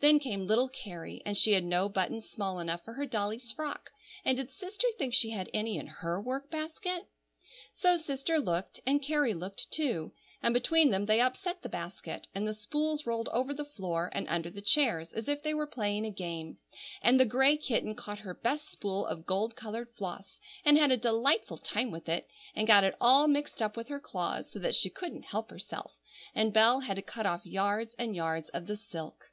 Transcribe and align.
Then 0.00 0.18
came 0.18 0.46
little 0.48 0.68
Carrie, 0.68 1.22
and 1.24 1.38
she 1.38 1.52
had 1.52 1.62
no 1.64 1.88
buttons 1.88 2.28
small 2.28 2.58
enough 2.58 2.84
for 2.84 2.94
her 2.94 3.06
dolly's 3.06 3.52
frock, 3.52 3.90
and 4.24 4.36
did 4.36 4.50
sister 4.50 4.86
think 4.98 5.14
she 5.14 5.30
had 5.30 5.48
any 5.54 5.78
in 5.78 5.86
her 5.86 6.20
work 6.20 6.50
basket? 6.50 7.06
So 7.72 7.96
sister 7.96 8.38
looked, 8.38 8.80
and 8.84 9.00
Carrie 9.00 9.32
looked, 9.32 9.70
too, 9.70 10.12
and 10.42 10.52
between 10.52 10.90
them 10.90 11.06
they 11.06 11.20
upset 11.20 11.62
the 11.62 11.68
basket, 11.68 12.26
and 12.34 12.46
the 12.46 12.52
spools 12.52 13.06
rolled 13.06 13.28
over 13.28 13.54
the 13.54 13.64
floor 13.64 14.10
and 14.12 14.28
under 14.28 14.50
the 14.50 14.60
chairs, 14.60 15.12
as 15.12 15.26
if 15.28 15.42
they 15.42 15.54
were 15.54 15.68
playing 15.68 16.04
a 16.04 16.10
game; 16.10 16.58
and 17.00 17.18
the 17.18 17.24
gray 17.24 17.56
kitten 17.56 17.94
caught 17.94 18.18
her 18.18 18.34
best 18.34 18.68
spool 18.68 19.06
of 19.06 19.24
gold 19.24 19.54
colored 19.56 19.94
floss, 19.94 20.38
and 20.66 20.76
had 20.76 20.90
a 20.90 20.96
delightful 20.98 21.56
time 21.58 21.90
with 21.92 22.08
it, 22.10 22.28
and 22.56 22.66
got 22.66 22.84
it 22.84 22.96
all 23.00 23.26
mixed 23.28 23.62
up 23.62 23.76
with 23.76 23.88
her 23.88 24.00
claws 24.00 24.50
so 24.50 24.58
that 24.58 24.74
she 24.74 24.90
couldn't 24.90 25.22
help 25.26 25.48
herself, 25.50 25.94
and 26.34 26.52
Bell 26.52 26.80
had 26.80 26.96
to 26.96 27.02
cut 27.02 27.24
off 27.24 27.46
yards 27.46 27.94
and 27.98 28.14
yards 28.16 28.50
of 28.50 28.66
the 28.66 28.76
silk. 28.76 29.30